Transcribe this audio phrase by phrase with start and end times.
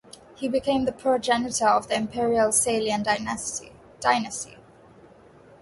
[0.33, 3.71] He became the progenitor of the Imperial Salian dynasty.